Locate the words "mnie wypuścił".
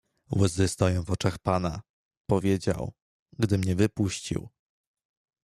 3.57-4.49